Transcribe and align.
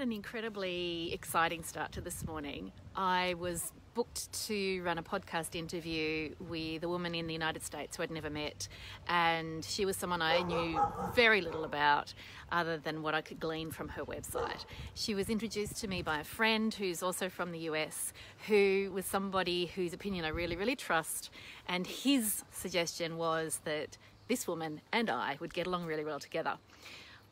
had 0.00 0.06
an 0.06 0.14
incredibly 0.14 1.12
exciting 1.12 1.62
start 1.62 1.92
to 1.92 2.00
this 2.00 2.24
morning. 2.26 2.72
I 2.96 3.34
was 3.34 3.70
booked 3.92 4.32
to 4.46 4.80
run 4.82 4.96
a 4.96 5.02
podcast 5.02 5.54
interview 5.54 6.34
with 6.40 6.82
a 6.84 6.88
woman 6.88 7.14
in 7.14 7.26
the 7.26 7.34
United 7.34 7.62
States 7.62 7.98
who 7.98 8.02
I'd 8.02 8.10
never 8.10 8.30
met, 8.30 8.66
and 9.08 9.62
she 9.62 9.84
was 9.84 9.98
someone 9.98 10.22
I 10.22 10.40
knew 10.40 10.80
very 11.14 11.42
little 11.42 11.64
about 11.64 12.14
other 12.50 12.78
than 12.78 13.02
what 13.02 13.14
I 13.14 13.20
could 13.20 13.40
glean 13.40 13.70
from 13.70 13.88
her 13.88 14.02
website. 14.06 14.64
She 14.94 15.14
was 15.14 15.28
introduced 15.28 15.76
to 15.82 15.86
me 15.86 16.00
by 16.00 16.20
a 16.20 16.24
friend 16.24 16.72
who's 16.72 17.02
also 17.02 17.28
from 17.28 17.52
the 17.52 17.58
US, 17.70 18.14
who 18.46 18.90
was 18.94 19.04
somebody 19.04 19.66
whose 19.66 19.92
opinion 19.92 20.24
I 20.24 20.28
really, 20.28 20.56
really 20.56 20.76
trust, 20.76 21.28
and 21.68 21.86
his 21.86 22.42
suggestion 22.52 23.18
was 23.18 23.60
that 23.64 23.98
this 24.28 24.48
woman 24.48 24.80
and 24.94 25.10
I 25.10 25.36
would 25.40 25.52
get 25.52 25.66
along 25.66 25.84
really 25.84 26.06
well 26.06 26.20
together. 26.20 26.56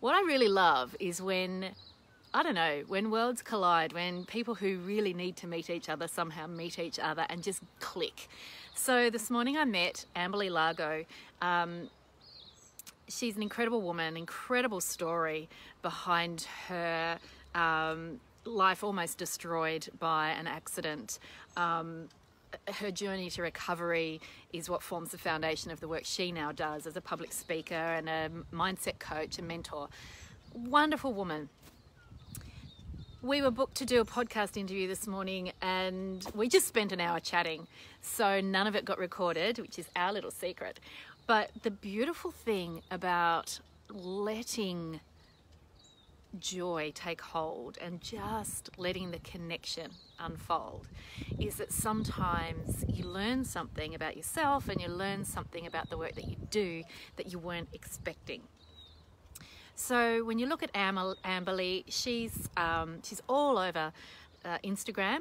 What 0.00 0.14
I 0.14 0.20
really 0.20 0.48
love 0.48 0.94
is 1.00 1.22
when 1.22 1.70
I 2.34 2.42
don't 2.42 2.54
know, 2.54 2.82
when 2.88 3.10
worlds 3.10 3.40
collide, 3.40 3.94
when 3.94 4.24
people 4.26 4.54
who 4.54 4.78
really 4.80 5.14
need 5.14 5.36
to 5.36 5.46
meet 5.46 5.70
each 5.70 5.88
other 5.88 6.06
somehow 6.06 6.46
meet 6.46 6.78
each 6.78 6.98
other 6.98 7.24
and 7.30 7.42
just 7.42 7.62
click. 7.80 8.28
So 8.74 9.08
this 9.08 9.30
morning 9.30 9.56
I 9.56 9.64
met 9.64 10.04
Amberly 10.14 10.50
Lago. 10.50 11.06
Um, 11.40 11.88
she's 13.08 13.36
an 13.36 13.42
incredible 13.42 13.80
woman, 13.80 14.14
incredible 14.16 14.82
story 14.82 15.48
behind 15.80 16.46
her 16.68 17.18
um, 17.54 18.20
life 18.44 18.84
almost 18.84 19.16
destroyed 19.16 19.88
by 19.98 20.28
an 20.28 20.46
accident. 20.46 21.18
Um, 21.56 22.08
her 22.74 22.90
journey 22.90 23.30
to 23.30 23.42
recovery 23.42 24.20
is 24.52 24.68
what 24.68 24.82
forms 24.82 25.10
the 25.12 25.18
foundation 25.18 25.70
of 25.70 25.80
the 25.80 25.88
work 25.88 26.04
she 26.04 26.30
now 26.30 26.52
does 26.52 26.86
as 26.86 26.94
a 26.94 27.00
public 27.00 27.32
speaker 27.32 27.74
and 27.74 28.06
a 28.06 28.30
mindset 28.52 28.98
coach 28.98 29.38
and 29.38 29.48
mentor. 29.48 29.88
Wonderful 30.54 31.12
woman 31.12 31.48
we 33.22 33.42
were 33.42 33.50
booked 33.50 33.76
to 33.76 33.84
do 33.84 34.00
a 34.00 34.04
podcast 34.04 34.56
interview 34.56 34.86
this 34.86 35.06
morning 35.06 35.50
and 35.60 36.24
we 36.34 36.48
just 36.48 36.68
spent 36.68 36.92
an 36.92 37.00
hour 37.00 37.18
chatting. 37.18 37.66
So 38.00 38.40
none 38.40 38.66
of 38.68 38.76
it 38.76 38.84
got 38.84 38.98
recorded, 38.98 39.58
which 39.58 39.78
is 39.78 39.88
our 39.96 40.12
little 40.12 40.30
secret. 40.30 40.78
But 41.26 41.50
the 41.62 41.70
beautiful 41.70 42.30
thing 42.30 42.82
about 42.90 43.58
letting 43.90 45.00
joy 46.38 46.92
take 46.94 47.20
hold 47.20 47.76
and 47.80 48.00
just 48.00 48.70
letting 48.76 49.10
the 49.10 49.18
connection 49.20 49.90
unfold 50.20 50.86
is 51.40 51.56
that 51.56 51.72
sometimes 51.72 52.84
you 52.86 53.04
learn 53.04 53.44
something 53.44 53.94
about 53.94 54.16
yourself 54.16 54.68
and 54.68 54.80
you 54.80 54.88
learn 54.88 55.24
something 55.24 55.66
about 55.66 55.90
the 55.90 55.98
work 55.98 56.14
that 56.14 56.28
you 56.28 56.36
do 56.50 56.84
that 57.16 57.32
you 57.32 57.38
weren't 57.38 57.68
expecting. 57.72 58.42
So 59.78 60.24
when 60.24 60.40
you 60.40 60.46
look 60.46 60.64
at 60.64 60.72
Amberly, 60.74 61.84
she's 61.86 62.48
um, 62.56 62.98
she's 63.04 63.22
all 63.28 63.56
over 63.56 63.92
uh, 64.44 64.58
Instagram. 64.64 65.20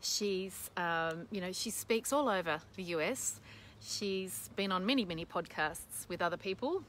She's 0.00 0.70
um, 0.76 1.26
you 1.32 1.40
know 1.40 1.50
she 1.50 1.70
speaks 1.70 2.12
all 2.12 2.28
over 2.28 2.60
the 2.76 2.84
US. 2.94 3.40
She's 3.80 4.48
been 4.54 4.70
on 4.70 4.86
many 4.86 5.04
many 5.04 5.26
podcasts 5.26 6.08
with 6.08 6.22
other 6.22 6.36
people. 6.36 6.84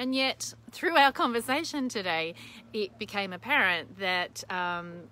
And 0.00 0.14
yet, 0.16 0.52
through 0.72 0.96
our 0.96 1.12
conversation 1.12 1.88
today, 1.88 2.34
it 2.72 2.98
became 2.98 3.32
apparent 3.32 4.00
that 4.00 4.44
um, 4.50 5.04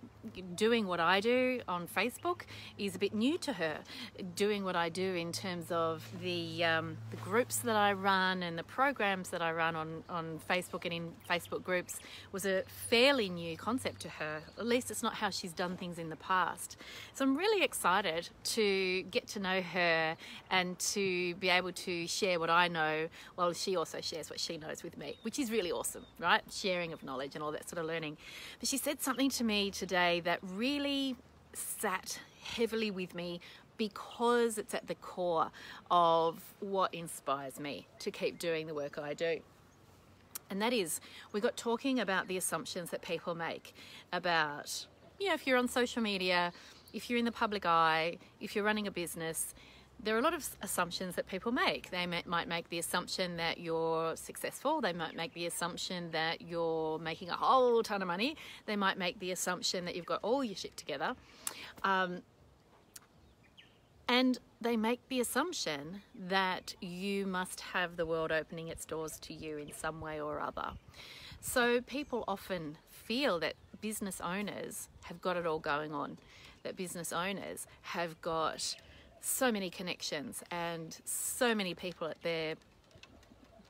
doing 0.55 0.87
what 0.87 1.01
I 1.01 1.21
do 1.21 1.61
on 1.69 1.87
Facebook 1.87 2.43
is 2.79 2.95
a 2.95 2.99
bit 2.99 3.15
new 3.15 3.39
to 3.39 3.55
her. 3.55 3.79
Doing 4.35 4.65
what 4.65 4.77
I 4.77 4.89
do 4.89 5.15
in 5.15 5.33
terms 5.33 5.71
of 5.71 6.05
the, 6.23 6.65
um, 6.65 6.97
the 7.11 7.17
groups 7.17 7.57
that 7.59 7.77
I 7.77 7.93
run 7.93 8.43
and 8.43 8.59
the 8.59 8.63
programs 8.63 9.31
that 9.31 9.43
I 9.43 9.53
run 9.53 9.77
on, 9.77 10.05
on 10.09 10.41
Facebook 10.49 10.85
and 10.85 10.93
in 10.93 11.13
Facebook 11.29 11.63
groups 11.63 11.99
was 12.33 12.47
a 12.47 12.63
fairly 12.89 13.29
new 13.29 13.57
concept 13.57 14.01
to 14.03 14.09
her. 14.09 14.43
At 14.59 14.67
least 14.67 14.91
it's 14.91 15.03
not 15.03 15.15
how 15.15 15.31
she's 15.31 15.53
done 15.53 15.77
things 15.77 15.99
in 15.99 16.11
the 16.11 16.17
past. 16.17 16.77
So 17.15 17.25
I'm 17.25 17.37
really 17.37 17.65
excited 17.65 18.29
to 18.45 19.03
get 19.05 19.27
to 19.29 19.41
know 19.41 19.63
her 19.63 20.17
and 20.51 20.79
to 20.79 21.35
be 21.37 21.49
able 21.49 21.73
to 21.73 22.07
share 22.07 22.39
what 22.39 22.51
I 22.51 22.69
know 22.69 23.09
while 23.35 23.53
she 23.53 23.77
also 23.77 24.01
shares 24.01 24.31
what 24.31 24.41
she 24.41 24.57
knows 24.57 24.83
with 24.83 24.97
me, 24.97 25.17
which 25.23 25.39
is 25.39 25.51
really 25.51 25.73
awesome, 25.73 26.05
right? 26.19 26.43
Sharing 26.51 26.93
of 26.93 27.03
knowledge 27.03 27.35
and 27.35 27.43
all 27.43 27.53
that 27.53 27.69
sort 27.69 27.81
of 27.81 27.87
learning. 27.87 28.17
But 28.61 28.69
she 28.69 28.79
said 28.79 29.03
something 29.03 29.31
to 29.31 29.45
me 29.45 29.71
today 29.71 30.16
that 30.21 30.41
really 30.43 31.17
sat 31.53 32.21
heavily 32.43 32.91
with 32.91 33.15
me 33.15 33.41
because 33.77 34.59
it's 34.59 34.75
at 34.75 34.87
the 34.87 34.95
core 34.97 35.51
of 35.91 36.41
what 36.61 36.95
inspires 36.95 37.61
me 37.61 37.87
to 37.99 38.11
keep 38.11 38.39
doing 38.39 38.67
the 38.67 38.75
work 38.75 38.99
I 38.99 39.15
do. 39.15 39.41
And 40.49 40.63
that 40.63 40.73
is, 40.73 41.01
we 41.33 41.41
got 41.41 41.57
talking 41.57 41.99
about 42.01 42.29
the 42.29 42.37
assumptions 42.37 42.91
that 42.91 43.03
people 43.03 43.35
make 43.35 43.75
about, 44.13 44.87
you 45.19 45.29
know, 45.29 45.35
if 45.35 45.47
you're 45.47 45.59
on 45.59 45.69
social 45.69 46.03
media, 46.03 46.53
if 46.93 47.11
you're 47.11 47.19
in 47.19 47.25
the 47.25 47.33
public 47.33 47.67
eye, 47.67 48.19
if 48.41 48.55
you're 48.55 48.65
running 48.65 48.87
a 48.87 48.91
business, 48.91 49.55
there 50.03 50.15
are 50.15 50.19
a 50.19 50.23
lot 50.23 50.35
of 50.35 50.49
assumptions 50.63 51.15
that 51.17 51.27
people 51.27 51.53
make. 51.53 51.91
They 51.91 52.07
might 52.07 52.49
make 52.49 52.69
the 52.69 52.79
assumption 52.79 53.37
that 53.39 53.59
you're 53.59 54.15
successful. 54.17 54.81
They 54.81 54.93
might 54.93 55.17
make 55.17 55.33
the 55.35 55.47
assumption 55.47 56.11
that 56.13 56.43
you're 56.43 56.99
making 56.99 57.31
a 57.31 57.37
whole 57.37 57.83
ton 57.83 58.03
of 58.03 58.09
money. 58.09 58.37
They 58.67 58.77
might 58.77 58.99
make 58.99 59.19
the 59.21 59.33
assumption 59.33 59.85
that 59.87 59.97
you've 59.97 60.07
got 60.07 60.21
all 60.23 60.45
your 60.45 60.57
shit 60.57 60.77
together. 60.77 61.15
Um, 61.83 62.23
and 64.09 64.39
they 64.61 64.77
make 64.77 65.01
the 65.09 65.21
assumption 65.21 66.03
that 66.15 66.75
you 66.81 67.27
must 67.27 67.61
have 67.61 67.97
the 67.97 68.07
world 68.07 68.31
opening 68.31 68.69
its 68.69 68.85
doors 68.85 69.19
to 69.21 69.35
you 69.35 69.59
in 69.59 69.73
some 69.73 70.01
way 70.01 70.21
or 70.21 70.41
other. 70.41 70.73
So 71.41 71.81
people 71.81 72.25
often 72.29 72.79
feel 72.91 73.41
that 73.41 73.55
business 73.81 74.21
owners 74.21 74.89
have 75.05 75.21
got 75.21 75.37
it 75.37 75.47
all 75.47 75.59
going 75.59 75.93
on, 75.93 76.19
that 76.63 76.77
business 76.77 77.13
owners 77.13 77.67
have 77.83 78.21
got 78.21 78.77
so 79.27 79.51
many 79.51 79.69
connections 79.69 80.43
and 80.51 80.97
so 81.05 81.55
many 81.55 81.75
people 81.75 82.07
at 82.07 82.23
their 82.23 82.55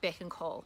beck 0.03 0.21
and 0.21 0.31
call. 0.31 0.65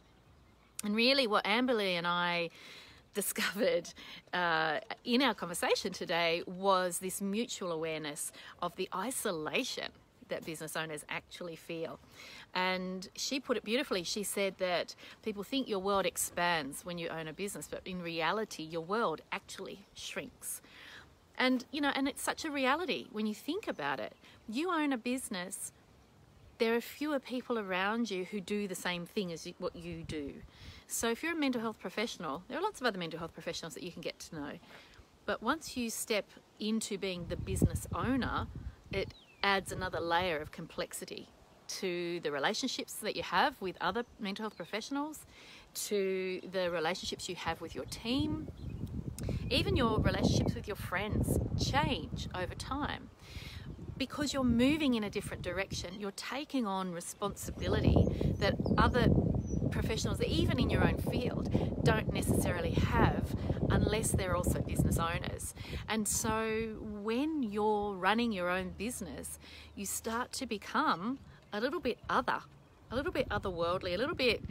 And 0.83 0.95
really, 0.95 1.27
what 1.27 1.45
Amberly 1.45 1.93
and 1.93 2.05
I 2.05 2.49
discovered 3.13 3.89
uh, 4.33 4.79
in 5.03 5.21
our 5.21 5.33
conversation 5.33 5.91
today 5.91 6.43
was 6.45 6.99
this 6.99 7.21
mutual 7.21 7.71
awareness 7.71 8.31
of 8.61 8.75
the 8.75 8.89
isolation 8.95 9.91
that 10.29 10.45
business 10.45 10.75
owners 10.77 11.03
actually 11.09 11.55
feel. 11.57 11.99
And 12.53 13.07
she 13.15 13.39
put 13.39 13.57
it 13.57 13.63
beautifully. 13.63 14.03
She 14.03 14.23
said 14.23 14.55
that 14.59 14.95
people 15.23 15.43
think 15.43 15.67
your 15.67 15.79
world 15.79 16.05
expands 16.05 16.85
when 16.85 16.97
you 16.97 17.09
own 17.09 17.27
a 17.27 17.33
business, 17.33 17.67
but 17.69 17.81
in 17.85 18.01
reality, 18.01 18.63
your 18.63 18.81
world 18.81 19.21
actually 19.31 19.79
shrinks. 19.93 20.61
And, 21.41 21.65
you 21.71 21.81
know, 21.81 21.91
and 21.95 22.07
it's 22.07 22.21
such 22.21 22.45
a 22.45 22.51
reality 22.51 23.07
when 23.11 23.25
you 23.25 23.33
think 23.33 23.67
about 23.67 23.99
it. 23.99 24.13
You 24.47 24.69
own 24.71 24.93
a 24.93 24.97
business, 24.97 25.71
there 26.59 26.75
are 26.75 26.81
fewer 26.81 27.17
people 27.17 27.57
around 27.57 28.11
you 28.11 28.25
who 28.25 28.39
do 28.39 28.67
the 28.67 28.75
same 28.75 29.07
thing 29.07 29.31
as 29.31 29.47
what 29.57 29.75
you 29.75 30.03
do. 30.03 30.35
So 30.85 31.09
if 31.09 31.23
you're 31.23 31.33
a 31.33 31.35
mental 31.35 31.59
health 31.59 31.79
professional, 31.79 32.43
there 32.47 32.59
are 32.59 32.61
lots 32.61 32.79
of 32.79 32.85
other 32.85 32.99
mental 32.99 33.17
health 33.17 33.33
professionals 33.33 33.73
that 33.73 33.81
you 33.81 33.91
can 33.91 34.03
get 34.03 34.19
to 34.19 34.35
know. 34.35 34.51
But 35.25 35.41
once 35.41 35.75
you 35.75 35.89
step 35.89 36.25
into 36.59 36.99
being 36.99 37.25
the 37.27 37.37
business 37.37 37.87
owner, 37.95 38.45
it 38.91 39.11
adds 39.41 39.71
another 39.71 39.99
layer 39.99 40.39
of 40.39 40.51
complexity 40.51 41.27
to 41.79 42.19
the 42.19 42.31
relationships 42.31 42.93
that 42.95 43.15
you 43.15 43.23
have 43.23 43.59
with 43.59 43.77
other 43.81 44.05
mental 44.19 44.43
health 44.43 44.57
professionals, 44.57 45.25
to 45.73 46.39
the 46.51 46.69
relationships 46.69 47.27
you 47.27 47.35
have 47.35 47.61
with 47.61 47.73
your 47.73 47.85
team, 47.85 48.47
even 49.51 49.75
your 49.75 49.99
relationships 49.99 50.55
with 50.55 50.67
your 50.67 50.77
friends 50.77 51.37
change 51.63 52.27
over 52.33 52.55
time 52.55 53.09
because 53.97 54.33
you're 54.33 54.43
moving 54.43 54.95
in 54.95 55.03
a 55.03 55.09
different 55.09 55.43
direction. 55.43 55.99
You're 55.99 56.11
taking 56.11 56.65
on 56.65 56.91
responsibility 56.91 58.05
that 58.39 58.55
other 58.77 59.07
professionals, 59.69 60.21
even 60.23 60.59
in 60.59 60.69
your 60.69 60.83
own 60.83 60.97
field, 60.97 61.83
don't 61.83 62.11
necessarily 62.13 62.71
have 62.71 63.35
unless 63.69 64.11
they're 64.11 64.35
also 64.35 64.59
business 64.61 64.97
owners. 64.97 65.53
And 65.87 66.07
so 66.07 66.77
when 66.79 67.43
you're 67.43 67.93
running 67.93 68.31
your 68.31 68.49
own 68.49 68.71
business, 68.77 69.37
you 69.75 69.85
start 69.85 70.31
to 70.33 70.45
become 70.45 71.19
a 71.53 71.61
little 71.61 71.79
bit 71.79 71.99
other, 72.09 72.39
a 72.89 72.95
little 72.95 73.11
bit 73.11 73.29
otherworldly, 73.29 73.93
a 73.93 73.97
little 73.97 74.15
bit 74.15 74.43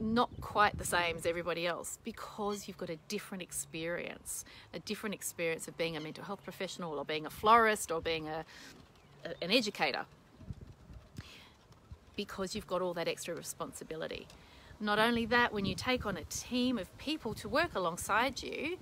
not 0.00 0.30
quite 0.40 0.78
the 0.78 0.84
same 0.84 1.16
as 1.16 1.26
everybody 1.26 1.66
else 1.66 1.98
because 2.04 2.68
you've 2.68 2.78
got 2.78 2.90
a 2.90 2.96
different 3.08 3.42
experience, 3.42 4.44
a 4.72 4.78
different 4.80 5.14
experience 5.14 5.66
of 5.68 5.76
being 5.76 5.96
a 5.96 6.00
mental 6.00 6.24
health 6.24 6.42
professional 6.44 6.98
or 6.98 7.04
being 7.04 7.26
a 7.26 7.30
florist 7.30 7.90
or 7.90 8.00
being 8.00 8.28
a, 8.28 8.44
a 9.24 9.44
an 9.44 9.50
educator 9.50 10.04
because 12.16 12.54
you've 12.54 12.66
got 12.66 12.82
all 12.82 12.94
that 12.94 13.08
extra 13.08 13.34
responsibility. 13.34 14.26
Not 14.80 14.98
only 14.98 15.24
that, 15.26 15.52
when 15.52 15.64
you 15.64 15.74
take 15.74 16.06
on 16.06 16.16
a 16.16 16.24
team 16.24 16.78
of 16.78 16.96
people 16.98 17.34
to 17.34 17.48
work 17.48 17.74
alongside 17.74 18.42
you, 18.42 18.76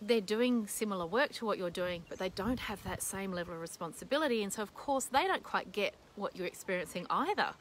they're 0.00 0.20
doing 0.20 0.66
similar 0.66 1.06
work 1.06 1.32
to 1.32 1.44
what 1.44 1.58
you're 1.58 1.70
doing, 1.70 2.04
but 2.08 2.18
they 2.18 2.28
don't 2.28 2.60
have 2.60 2.82
that 2.84 3.02
same 3.02 3.32
level 3.32 3.54
of 3.54 3.60
responsibility. 3.60 4.42
And 4.42 4.52
so, 4.52 4.62
of 4.62 4.74
course, 4.74 5.06
they 5.06 5.26
don't 5.26 5.42
quite 5.42 5.72
get 5.72 5.94
what 6.16 6.36
you're 6.36 6.46
experiencing 6.46 7.06
either 7.10 7.54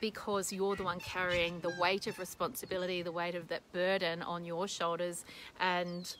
because 0.00 0.52
you're 0.52 0.76
the 0.76 0.84
one 0.84 1.00
carrying 1.00 1.60
the 1.60 1.72
weight 1.78 2.06
of 2.06 2.18
responsibility, 2.18 3.02
the 3.02 3.12
weight 3.12 3.34
of 3.34 3.48
that 3.48 3.62
burden 3.72 4.22
on 4.22 4.44
your 4.44 4.68
shoulders. 4.68 5.24
And 5.60 6.14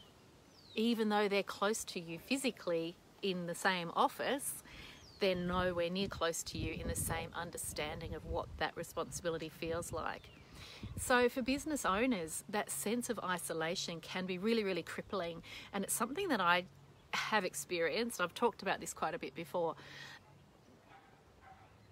even 0.74 1.08
though 1.08 1.28
they're 1.28 1.42
close 1.42 1.84
to 1.84 2.00
you 2.00 2.18
physically 2.18 2.96
in 3.22 3.46
the 3.46 3.54
same 3.54 3.90
office, 3.94 4.62
they're 5.20 5.34
nowhere 5.34 5.90
near 5.90 6.08
close 6.08 6.42
to 6.42 6.58
you 6.58 6.74
in 6.74 6.88
the 6.88 6.96
same 6.96 7.30
understanding 7.34 8.14
of 8.14 8.26
what 8.26 8.46
that 8.58 8.76
responsibility 8.76 9.48
feels 9.48 9.92
like. 9.92 10.28
So, 10.98 11.28
for 11.28 11.42
business 11.42 11.84
owners, 11.84 12.44
that 12.48 12.70
sense 12.70 13.10
of 13.10 13.18
isolation 13.20 14.00
can 14.00 14.26
be 14.26 14.38
really, 14.38 14.64
really 14.64 14.82
crippling. 14.82 15.42
And 15.72 15.84
it's 15.84 15.94
something 15.94 16.28
that 16.28 16.40
I 16.40 16.64
have 17.12 17.44
experienced. 17.44 18.20
I've 18.20 18.34
talked 18.34 18.62
about 18.62 18.80
this 18.80 18.92
quite 18.92 19.14
a 19.14 19.18
bit 19.18 19.34
before. 19.34 19.76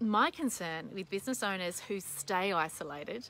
My 0.02 0.32
concern 0.32 0.88
with 0.93 1.08
business 1.10 1.44
owners 1.44 1.78
who 1.78 2.00
stay 2.00 2.52
isolated 2.52 3.28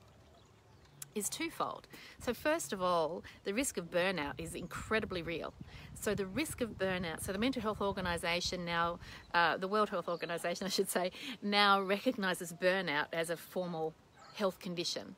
is 1.14 1.28
twofold. 1.28 1.86
So, 2.18 2.32
first 2.32 2.72
of 2.72 2.80
all, 2.80 3.22
the 3.44 3.52
risk 3.52 3.76
of 3.76 3.90
burnout 3.90 4.32
is 4.38 4.54
incredibly 4.54 5.20
real. 5.20 5.52
So, 5.92 6.14
the 6.14 6.24
risk 6.24 6.62
of 6.62 6.78
burnout, 6.78 7.22
so 7.22 7.30
the 7.30 7.38
Mental 7.38 7.60
Health 7.60 7.82
Organization 7.82 8.64
now, 8.64 9.00
uh, 9.34 9.58
the 9.58 9.68
World 9.68 9.90
Health 9.90 10.08
Organization, 10.08 10.66
I 10.66 10.70
should 10.70 10.88
say, 10.88 11.12
now 11.42 11.78
recognizes 11.82 12.54
burnout 12.54 13.08
as 13.12 13.28
a 13.28 13.36
formal 13.36 13.92
health 14.32 14.58
condition. 14.58 15.14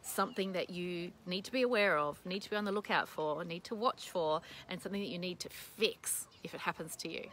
Something 0.00 0.52
that 0.52 0.70
you 0.70 1.12
need 1.26 1.44
to 1.44 1.52
be 1.52 1.60
aware 1.60 1.98
of, 1.98 2.24
need 2.24 2.40
to 2.42 2.50
be 2.50 2.56
on 2.56 2.64
the 2.64 2.72
lookout 2.72 3.10
for, 3.10 3.44
need 3.44 3.64
to 3.64 3.74
watch 3.74 4.08
for, 4.08 4.40
and 4.70 4.80
something 4.80 5.02
that 5.02 5.10
you 5.10 5.18
need 5.18 5.38
to 5.40 5.50
fix 5.50 6.28
if 6.42 6.54
it 6.54 6.60
happens 6.60 6.96
to 6.96 7.10
you. 7.10 7.26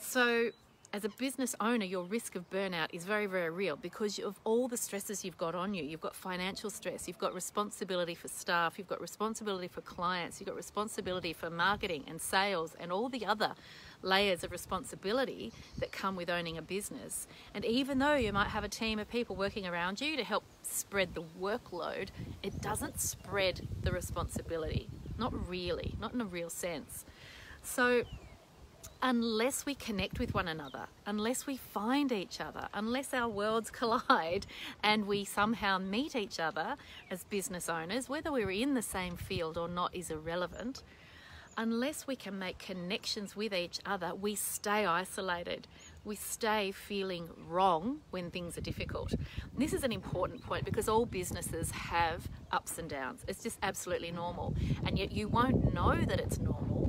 So, 0.00 0.52
as 0.94 1.04
a 1.04 1.08
business 1.08 1.56
owner, 1.60 1.84
your 1.84 2.04
risk 2.04 2.36
of 2.36 2.48
burnout 2.50 2.86
is 2.92 3.04
very, 3.04 3.26
very 3.26 3.50
real 3.50 3.74
because 3.74 4.16
of 4.20 4.38
all 4.44 4.68
the 4.68 4.76
stresses 4.76 5.24
you've 5.24 5.36
got 5.36 5.52
on 5.52 5.74
you. 5.74 5.82
You've 5.82 6.00
got 6.00 6.14
financial 6.14 6.70
stress, 6.70 7.08
you've 7.08 7.18
got 7.18 7.34
responsibility 7.34 8.14
for 8.14 8.28
staff, 8.28 8.78
you've 8.78 8.86
got 8.86 9.00
responsibility 9.00 9.66
for 9.66 9.80
clients, 9.80 10.38
you've 10.38 10.46
got 10.46 10.54
responsibility 10.54 11.32
for 11.32 11.50
marketing 11.50 12.04
and 12.06 12.22
sales 12.22 12.76
and 12.78 12.92
all 12.92 13.08
the 13.08 13.26
other 13.26 13.54
layers 14.02 14.44
of 14.44 14.52
responsibility 14.52 15.52
that 15.78 15.90
come 15.90 16.14
with 16.14 16.30
owning 16.30 16.58
a 16.58 16.62
business. 16.62 17.26
And 17.54 17.64
even 17.64 17.98
though 17.98 18.14
you 18.14 18.32
might 18.32 18.50
have 18.50 18.62
a 18.62 18.68
team 18.68 19.00
of 19.00 19.10
people 19.10 19.34
working 19.34 19.66
around 19.66 20.00
you 20.00 20.16
to 20.16 20.22
help 20.22 20.44
spread 20.62 21.16
the 21.16 21.24
workload, 21.40 22.10
it 22.44 22.62
doesn't 22.62 23.00
spread 23.00 23.66
the 23.82 23.90
responsibility. 23.90 24.88
Not 25.18 25.48
really, 25.48 25.96
not 26.00 26.14
in 26.14 26.20
a 26.20 26.24
real 26.24 26.50
sense. 26.50 27.04
So, 27.64 28.04
unless 29.04 29.66
we 29.66 29.74
connect 29.74 30.18
with 30.18 30.32
one 30.32 30.48
another, 30.48 30.86
unless 31.04 31.46
we 31.46 31.58
find 31.58 32.10
each 32.10 32.40
other, 32.40 32.66
unless 32.72 33.12
our 33.12 33.28
worlds 33.28 33.70
collide 33.80 34.46
and 34.82 35.06
we 35.06 35.22
somehow 35.24 35.76
meet 35.76 36.16
each 36.16 36.40
other 36.40 36.74
as 37.10 37.22
business 37.24 37.68
owners, 37.68 38.08
whether 38.08 38.32
we're 38.32 38.50
in 38.50 38.72
the 38.72 38.82
same 38.82 39.14
field 39.14 39.58
or 39.58 39.68
not 39.68 39.94
is 39.94 40.10
irrelevant. 40.10 40.82
Unless 41.56 42.06
we 42.06 42.16
can 42.16 42.38
make 42.38 42.58
connections 42.58 43.36
with 43.36 43.52
each 43.52 43.78
other, 43.86 44.12
we 44.14 44.34
stay 44.34 44.86
isolated. 44.86 45.68
We 46.02 46.16
stay 46.16 46.72
feeling 46.72 47.28
wrong 47.46 48.00
when 48.10 48.30
things 48.30 48.56
are 48.56 48.62
difficult. 48.62 49.14
This 49.56 49.72
is 49.74 49.84
an 49.84 49.92
important 49.92 50.42
point 50.42 50.64
because 50.64 50.88
all 50.88 51.06
businesses 51.06 51.70
have 51.70 52.26
ups 52.50 52.78
and 52.78 52.88
downs. 52.88 53.24
It's 53.28 53.42
just 53.42 53.58
absolutely 53.62 54.10
normal. 54.10 54.56
And 54.84 54.98
yet 54.98 55.12
you 55.12 55.28
won't 55.28 55.72
know 55.74 55.94
that 55.94 56.18
it's 56.18 56.38
normal 56.38 56.83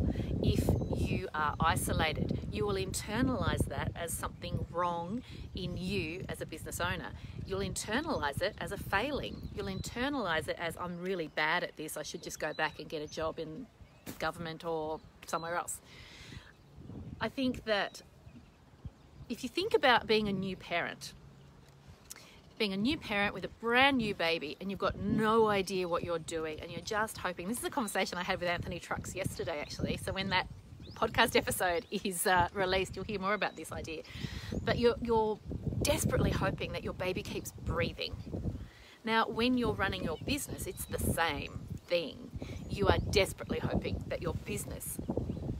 if 0.46 0.70
you 0.96 1.28
are 1.34 1.56
isolated. 1.60 2.40
You 2.52 2.66
will 2.68 2.76
internalize 2.76 3.66
that 3.70 3.92
as 3.96 4.14
something 4.14 4.66
wrong 4.72 5.24
in 5.56 5.76
you 5.76 6.24
as 6.30 6.40
a 6.40 6.46
business 6.46 6.80
owner. 6.80 7.10
You'll 7.48 7.62
internalize 7.62 8.42
it 8.42 8.56
as 8.60 8.72
a 8.72 8.78
failing. 8.78 9.50
You'll 9.56 9.66
internalize 9.66 10.48
it 10.48 10.58
as 10.60 10.78
I'm 10.78 11.02
really 11.02 11.28
bad 11.30 11.64
at 11.64 11.76
this. 11.78 11.98
I 11.98 12.04
should 12.04 12.22
just 12.22 12.40
go 12.40 12.54
back 12.54 12.80
and 12.80 12.88
get 12.88 13.02
a 13.02 13.08
job 13.08 13.40
in 13.40 13.66
government 14.20 14.64
or 14.64 15.00
somewhere 15.26 15.56
else. 15.56 15.82
I 17.20 17.28
think 17.28 17.66
that 17.66 18.04
if 19.28 19.42
you 19.44 19.50
think 19.50 19.74
about 19.74 20.06
being 20.06 20.28
a 20.28 20.34
new 20.34 20.56
parent, 20.56 21.14
being 22.57 22.74
a 22.74 22.78
new 22.78 22.98
parent 22.98 23.34
with 23.34 23.44
a 23.46 23.50
brand 23.60 23.98
new 23.98 24.13
baby 24.16 24.57
and 24.62 24.69
you've 24.69 24.80
got 24.80 24.98
no 24.98 25.48
idea 25.48 25.88
what 25.88 26.04
you're 26.04 26.19
doing 26.19 26.60
and 26.62 26.72
you're 26.72 26.81
just 26.81 27.18
hoping 27.18 27.48
this 27.48 27.60
is 27.60 27.63
a 27.63 27.69
conversation 27.69 28.18
i 28.18 28.24
had 28.24 28.40
with 28.40 28.50
anthony 28.50 28.80
trucks 28.80 29.13
yesterday 29.13 29.60
actually 29.60 29.98
so 29.98 30.13
when 30.13 30.30
that 30.30 30.48
podcast 30.96 31.36
episode 31.36 31.86
is 31.92 32.25
uh, 32.25 32.48
released, 32.54 32.96
you'll 32.96 33.06
hear 33.06 33.19
more 33.19 33.34
about 33.34 33.56
this 33.56 33.72
idea. 33.72 34.02
But 34.63 34.80
you're, 34.80 34.96
you're 35.02 35.40
desperately 35.81 36.31
hoping 36.31 36.72
that 36.72 36.84
your 36.84 36.94
baby 36.94 37.22
keeps 37.22 37.52
breathing. 37.52 38.16
Now, 39.04 39.28
when 39.28 39.58
you're 39.58 39.74
running 39.74 40.04
your 40.04 40.18
business, 40.25 40.66
it's 40.66 40.86
the 40.86 41.00
same 41.00 41.60
thing. 41.86 42.31
You 42.69 42.88
are 42.88 42.98
desperately 43.12 43.60
hoping 43.60 44.04
that 44.08 44.22
your 44.22 44.34
business 44.34 44.98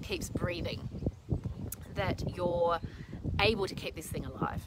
keeps 0.02 0.30
breathing, 0.30 0.90
that 1.94 2.36
you're 2.36 2.80
able 3.40 3.68
to 3.68 3.76
keep 3.76 3.96
this 3.96 4.08
thing 4.08 4.26
alive, 4.26 4.64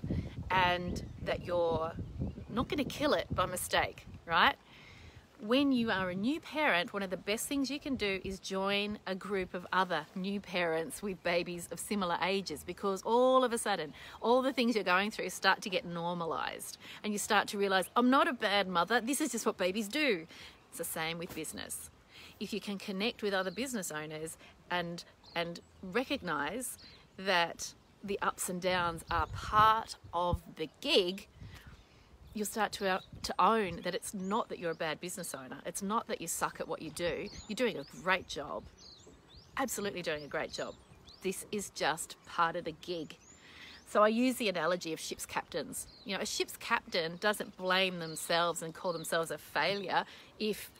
and 0.50 1.04
that 1.22 1.44
you're 1.44 1.92
not 2.50 2.68
going 2.68 2.78
to 2.78 2.84
kill 2.84 3.14
it 3.14 3.26
by 3.34 3.46
mistake, 3.46 4.06
right? 4.26 4.56
when 5.40 5.70
you 5.70 5.90
are 5.90 6.10
a 6.10 6.14
new 6.14 6.40
parent, 6.40 6.92
one 6.92 7.02
of 7.02 7.10
the 7.10 7.16
best 7.16 7.46
things 7.46 7.70
you 7.70 7.78
can 7.78 7.94
do 7.94 8.20
is 8.24 8.40
join 8.40 8.98
a 9.06 9.14
group 9.14 9.54
of 9.54 9.66
other 9.72 10.06
new 10.16 10.40
parents 10.40 11.00
with 11.00 11.22
babies 11.22 11.68
of 11.70 11.78
similar 11.78 12.18
ages 12.22 12.64
because 12.64 13.02
all 13.02 13.44
of 13.44 13.52
a 13.52 13.58
sudden, 13.58 13.92
all 14.20 14.42
the 14.42 14.52
things 14.52 14.74
you're 14.74 14.82
going 14.82 15.10
through 15.10 15.30
start 15.30 15.62
to 15.62 15.70
get 15.70 15.84
normalized 15.84 16.76
and 17.04 17.12
you 17.12 17.18
start 17.18 17.46
to 17.48 17.58
realize, 17.58 17.84
I'm 17.94 18.10
not 18.10 18.26
a 18.26 18.32
bad 18.32 18.66
mother, 18.66 19.00
this 19.00 19.20
is 19.20 19.30
just 19.30 19.46
what 19.46 19.56
babies 19.56 19.86
do. 19.86 20.26
It's 20.70 20.78
the 20.78 20.84
same 20.84 21.18
with 21.18 21.34
business. 21.34 21.88
If 22.40 22.52
you 22.52 22.60
can 22.60 22.78
connect 22.78 23.22
with 23.22 23.32
other 23.32 23.50
business 23.50 23.90
owners 23.90 24.36
and 24.70 25.04
and 25.34 25.60
recognize 25.82 26.78
that 27.16 27.74
the 28.02 28.18
ups 28.22 28.48
and 28.48 28.60
downs 28.60 29.04
are 29.10 29.26
part 29.26 29.96
of 30.12 30.40
the 30.56 30.68
gig, 30.80 31.28
you'll 32.38 32.46
start 32.46 32.70
to, 32.70 32.88
uh, 32.88 33.00
to 33.24 33.34
own 33.40 33.80
that 33.82 33.96
it's 33.96 34.14
not 34.14 34.48
that 34.48 34.60
you're 34.60 34.70
a 34.70 34.76
bad 34.76 35.00
business 35.00 35.34
owner. 35.34 35.58
It's 35.66 35.82
not 35.82 36.06
that 36.06 36.20
you 36.20 36.28
suck 36.28 36.60
at 36.60 36.68
what 36.68 36.80
you 36.80 36.90
do. 36.90 37.28
You're 37.48 37.56
doing 37.56 37.76
a 37.76 37.84
great 38.02 38.28
job. 38.28 38.62
Absolutely 39.56 40.02
doing 40.02 40.22
a 40.22 40.28
great 40.28 40.52
job. 40.52 40.74
This 41.22 41.44
is 41.50 41.70
just 41.70 42.14
part 42.26 42.54
of 42.54 42.64
the 42.64 42.74
gig. 42.80 43.16
So 43.88 44.04
I 44.04 44.08
use 44.08 44.36
the 44.36 44.48
analogy 44.48 44.92
of 44.92 45.00
ship's 45.00 45.26
captains. 45.26 45.88
You 46.04 46.14
know, 46.14 46.22
a 46.22 46.26
ship's 46.26 46.56
captain 46.56 47.16
doesn't 47.16 47.56
blame 47.56 47.98
themselves 47.98 48.62
and 48.62 48.72
call 48.72 48.92
themselves 48.92 49.32
a 49.32 49.38
failure 49.38 50.04
if 50.38 50.70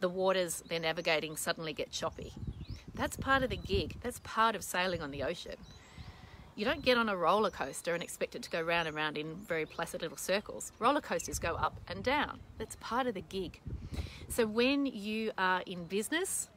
the 0.00 0.08
waters 0.08 0.62
they're 0.68 0.80
navigating 0.80 1.36
suddenly 1.36 1.74
get 1.74 1.90
choppy. 1.90 2.32
That's 2.94 3.16
part 3.16 3.42
of 3.42 3.50
the 3.50 3.56
gig. 3.56 3.96
That's 4.02 4.20
part 4.20 4.54
of 4.54 4.64
sailing 4.64 5.02
on 5.02 5.10
the 5.10 5.22
ocean. 5.24 5.56
You 6.56 6.64
don't 6.64 6.82
get 6.82 6.96
on 6.96 7.10
a 7.10 7.16
roller 7.16 7.50
coaster 7.50 7.92
and 7.92 8.02
expect 8.02 8.34
it 8.34 8.42
to 8.44 8.50
go 8.50 8.62
round 8.62 8.88
and 8.88 8.96
round 8.96 9.18
in 9.18 9.34
very 9.46 9.66
placid 9.66 10.00
little 10.00 10.16
circles. 10.16 10.72
Roller 10.78 11.02
coasters 11.02 11.38
go 11.38 11.54
up 11.54 11.78
and 11.86 12.02
down. 12.02 12.40
That's 12.56 12.76
part 12.80 13.06
of 13.06 13.12
the 13.12 13.20
gig. 13.20 13.60
So 14.30 14.46
when 14.46 14.86
you 14.86 15.32
are 15.36 15.62
in 15.66 15.84
business, 15.84 16.48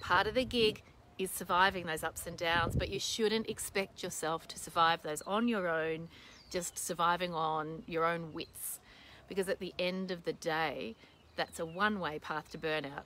part 0.00 0.26
of 0.26 0.32
the 0.32 0.46
gig 0.46 0.82
is 1.18 1.30
surviving 1.30 1.84
those 1.84 2.02
ups 2.02 2.26
and 2.26 2.38
downs, 2.38 2.76
but 2.76 2.88
you 2.88 2.98
shouldn't 2.98 3.46
expect 3.46 4.02
yourself 4.02 4.48
to 4.48 4.58
survive 4.58 5.02
those 5.02 5.20
on 5.26 5.48
your 5.48 5.68
own, 5.68 6.08
just 6.50 6.78
surviving 6.78 7.34
on 7.34 7.82
your 7.86 8.06
own 8.06 8.32
wits. 8.32 8.80
Because 9.28 9.50
at 9.50 9.58
the 9.58 9.74
end 9.78 10.12
of 10.12 10.24
the 10.24 10.32
day, 10.32 10.96
that's 11.36 11.60
a 11.60 11.66
one 11.66 12.00
way 12.00 12.18
path 12.18 12.50
to 12.52 12.58
burnout. 12.58 13.02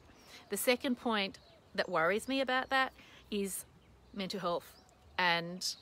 The 0.50 0.57
second 0.57 0.97
point 0.97 1.40
that 1.75 1.88
worries 1.88 2.28
me 2.28 2.40
about 2.40 2.71
that 2.71 2.93
is 3.33 3.64
mental 4.14 4.38
health 4.38 4.78
and 5.19 5.75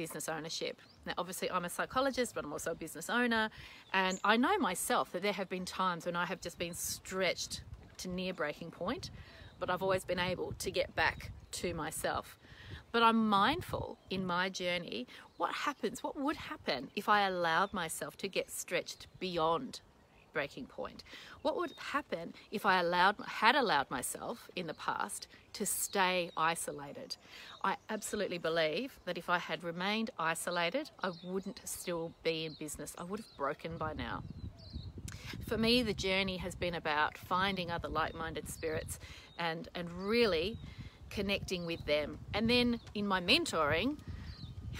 business 0.00 0.30
ownership. 0.30 0.80
Now, 1.04 1.12
obviously, 1.18 1.50
I'm 1.50 1.66
a 1.66 1.68
psychologist, 1.68 2.34
but 2.34 2.42
I'm 2.42 2.52
also 2.52 2.70
a 2.70 2.74
business 2.74 3.10
owner, 3.10 3.50
and 3.92 4.18
I 4.24 4.38
know 4.38 4.56
myself 4.56 5.12
that 5.12 5.20
there 5.20 5.34
have 5.40 5.50
been 5.50 5.66
times 5.66 6.06
when 6.06 6.16
I 6.16 6.24
have 6.24 6.40
just 6.40 6.58
been 6.58 6.72
stretched 6.72 7.60
to 7.98 8.08
near 8.08 8.32
breaking 8.32 8.70
point, 8.70 9.10
but 9.58 9.68
I've 9.68 9.82
always 9.82 10.04
been 10.06 10.18
able 10.18 10.54
to 10.64 10.70
get 10.70 10.88
back 10.94 11.32
to 11.60 11.74
myself. 11.74 12.38
But 12.92 13.02
I'm 13.02 13.28
mindful 13.28 13.98
in 14.08 14.24
my 14.24 14.48
journey 14.48 15.06
what 15.36 15.52
happens, 15.52 16.02
what 16.02 16.16
would 16.16 16.36
happen 16.36 16.90
if 16.96 17.06
I 17.08 17.26
allowed 17.26 17.74
myself 17.74 18.16
to 18.22 18.28
get 18.28 18.50
stretched 18.50 19.06
beyond 19.18 19.80
breaking 20.32 20.66
point. 20.66 21.02
What 21.42 21.56
would 21.56 21.72
happen 21.76 22.34
if 22.50 22.64
I 22.66 22.80
allowed 22.80 23.16
had 23.26 23.56
allowed 23.56 23.90
myself 23.90 24.48
in 24.56 24.66
the 24.66 24.74
past 24.74 25.26
to 25.54 25.66
stay 25.66 26.30
isolated? 26.36 27.16
I 27.62 27.76
absolutely 27.88 28.38
believe 28.38 28.98
that 29.04 29.18
if 29.18 29.28
I 29.28 29.38
had 29.38 29.64
remained 29.64 30.10
isolated, 30.18 30.90
I 31.02 31.12
wouldn't 31.24 31.60
still 31.64 32.12
be 32.22 32.44
in 32.46 32.54
business. 32.54 32.94
I 32.98 33.04
would 33.04 33.20
have 33.20 33.36
broken 33.36 33.76
by 33.76 33.92
now. 33.92 34.22
For 35.46 35.58
me, 35.58 35.82
the 35.82 35.94
journey 35.94 36.36
has 36.38 36.54
been 36.54 36.74
about 36.74 37.18
finding 37.18 37.70
other 37.70 37.88
like-minded 37.88 38.48
spirits 38.48 38.98
and 39.38 39.68
and 39.74 39.90
really 39.92 40.58
connecting 41.10 41.66
with 41.66 41.84
them. 41.86 42.18
And 42.34 42.48
then 42.48 42.80
in 42.94 43.06
my 43.06 43.20
mentoring, 43.20 43.96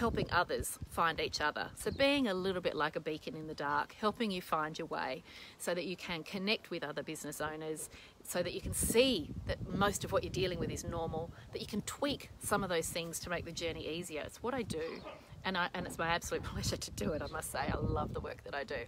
helping 0.01 0.27
others 0.33 0.79
find 0.89 1.21
each 1.21 1.43
other. 1.43 1.69
So, 1.77 1.91
being 1.91 2.27
a 2.27 2.33
little 2.33 2.63
bit 2.63 2.75
like 2.75 2.97
a 2.97 3.01
beacon 3.01 3.37
in 3.37 3.47
the 3.47 3.55
dark, 3.55 3.95
helping 4.01 4.31
you 4.31 4.41
find 4.41 4.79
your 4.79 4.87
way 4.87 5.23
so 5.59 5.75
that 5.75 5.85
you 5.85 5.95
can 5.95 6.23
connect 6.23 6.71
with 6.71 6.83
other 6.83 7.03
business 7.03 7.39
owners, 7.39 7.91
so 8.25 8.43
that 8.43 8.55
you 8.55 8.63
can 8.63 8.73
see 8.73 9.29
that 9.47 9.59
most 9.69 10.03
of 10.03 10.11
what 10.11 10.25
you're 10.25 10.33
dealing 10.33 10.59
with 10.59 10.71
is 10.71 10.85
normal, 10.85 11.31
that 11.53 11.61
you 11.61 11.67
can 11.67 11.83
tweak 11.83 12.31
some 12.43 12.65
of 12.65 12.71
those 12.71 12.89
things 12.89 13.21
to 13.21 13.29
make 13.29 13.45
the 13.45 13.53
journey 13.53 13.87
easier. 13.87 14.23
It's 14.23 14.43
what 14.43 14.55
I 14.55 14.63
do, 14.63 15.03
and, 15.45 15.59
I, 15.59 15.69
and 15.75 15.87
it's 15.87 15.99
my 15.99 16.09
absolute 16.09 16.45
pleasure 16.53 16.79
to 16.79 16.91
do 16.93 17.13
it, 17.13 17.21
I 17.21 17.27
must 17.27 17.53
say. 17.53 17.59
I 17.59 17.77
love 17.77 18.15
the 18.15 18.21
work 18.21 18.43
that 18.45 18.55
I 18.55 18.65
do. 18.65 18.83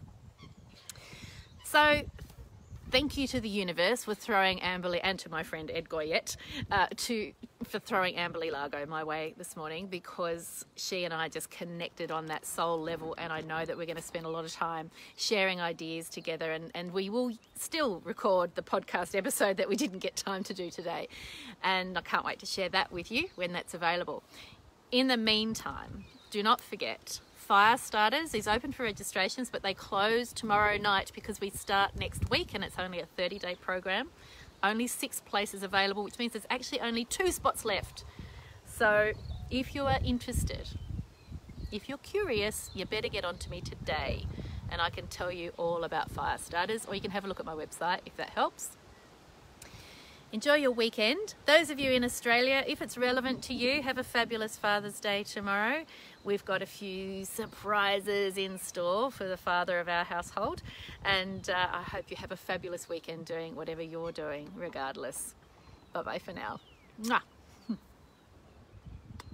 So, 1.62 2.02
thank 2.92 3.16
you 3.16 3.26
to 3.26 3.40
the 3.40 3.48
universe 3.48 4.04
for 4.04 4.14
throwing 4.14 4.58
Amberly 4.58 5.00
and 5.02 5.18
to 5.20 5.30
my 5.30 5.42
friend 5.42 5.70
Ed 5.72 5.88
Goyette 5.88 6.36
uh, 6.70 6.88
to 6.94 7.32
for 7.64 7.78
throwing 7.78 8.16
Amberly 8.16 8.52
Lago 8.52 8.84
my 8.84 9.02
way 9.02 9.32
this 9.38 9.56
morning 9.56 9.86
because 9.86 10.66
she 10.76 11.06
and 11.06 11.14
I 11.14 11.30
just 11.30 11.50
connected 11.50 12.10
on 12.10 12.26
that 12.26 12.44
soul 12.44 12.78
level 12.78 13.14
and 13.16 13.32
I 13.32 13.40
know 13.40 13.64
that 13.64 13.78
we're 13.78 13.86
going 13.86 13.96
to 13.96 14.02
spend 14.02 14.26
a 14.26 14.28
lot 14.28 14.44
of 14.44 14.52
time 14.52 14.90
sharing 15.16 15.58
ideas 15.58 16.10
together 16.10 16.52
and, 16.52 16.70
and 16.74 16.92
we 16.92 17.08
will 17.08 17.32
still 17.54 18.02
record 18.04 18.54
the 18.56 18.62
podcast 18.62 19.16
episode 19.16 19.56
that 19.56 19.70
we 19.70 19.76
didn't 19.76 20.00
get 20.00 20.14
time 20.14 20.44
to 20.44 20.52
do 20.52 20.68
today 20.68 21.08
and 21.64 21.96
I 21.96 22.02
can't 22.02 22.26
wait 22.26 22.40
to 22.40 22.46
share 22.46 22.68
that 22.68 22.92
with 22.92 23.10
you 23.10 23.28
when 23.36 23.54
that's 23.54 23.72
available. 23.72 24.22
In 24.90 25.06
the 25.06 25.16
meantime, 25.16 26.04
do 26.30 26.42
not 26.42 26.60
forget 26.60 27.20
fire 27.52 27.76
starters 27.76 28.32
is 28.32 28.48
open 28.48 28.72
for 28.72 28.82
registrations, 28.82 29.50
but 29.50 29.62
they 29.62 29.74
close 29.74 30.32
tomorrow 30.32 30.78
night 30.78 31.12
because 31.14 31.38
we 31.38 31.50
start 31.50 31.94
next 31.94 32.30
week 32.30 32.54
and 32.54 32.64
it's 32.64 32.78
only 32.78 32.98
a 32.98 33.04
30 33.04 33.38
day 33.38 33.54
program. 33.60 34.08
Only 34.62 34.86
six 34.86 35.20
places 35.20 35.62
available, 35.62 36.02
which 36.02 36.18
means 36.18 36.32
there's 36.32 36.46
actually 36.48 36.80
only 36.80 37.04
two 37.04 37.30
spots 37.30 37.66
left. 37.66 38.06
So 38.64 39.12
if 39.50 39.74
you 39.74 39.84
are 39.84 39.98
interested, 40.02 40.66
if 41.70 41.90
you're 41.90 41.98
curious, 41.98 42.70
you 42.72 42.86
better 42.86 43.08
get 43.08 43.22
on 43.22 43.36
to 43.36 43.50
me 43.50 43.60
today 43.60 44.24
and 44.70 44.80
I 44.80 44.88
can 44.88 45.06
tell 45.08 45.30
you 45.30 45.52
all 45.58 45.84
about 45.84 46.10
fire 46.10 46.38
starters, 46.38 46.86
or 46.86 46.94
you 46.94 47.02
can 47.02 47.10
have 47.10 47.26
a 47.26 47.28
look 47.28 47.38
at 47.38 47.44
my 47.44 47.54
website 47.54 47.98
if 48.06 48.16
that 48.16 48.30
helps. 48.30 48.78
Enjoy 50.32 50.54
your 50.54 50.70
weekend. 50.70 51.34
Those 51.44 51.68
of 51.68 51.78
you 51.78 51.92
in 51.92 52.02
Australia, 52.02 52.64
if 52.66 52.80
it's 52.80 52.96
relevant 52.96 53.42
to 53.42 53.54
you, 53.54 53.82
have 53.82 53.98
a 53.98 54.02
fabulous 54.02 54.56
Father's 54.56 54.98
Day 54.98 55.24
tomorrow. 55.24 55.84
We've 56.24 56.42
got 56.42 56.62
a 56.62 56.66
few 56.66 57.26
surprises 57.26 58.38
in 58.38 58.58
store 58.58 59.10
for 59.10 59.24
the 59.24 59.36
father 59.36 59.78
of 59.78 59.90
our 59.90 60.04
household, 60.04 60.62
and 61.04 61.50
uh, 61.50 61.66
I 61.74 61.82
hope 61.82 62.06
you 62.08 62.16
have 62.16 62.32
a 62.32 62.36
fabulous 62.36 62.88
weekend 62.88 63.26
doing 63.26 63.54
whatever 63.54 63.82
you're 63.82 64.10
doing, 64.10 64.48
regardless. 64.56 65.34
Bye 65.92 66.02
bye 66.02 66.18
for 66.18 66.32
now. 66.32 66.60
Mwah. 67.02 67.20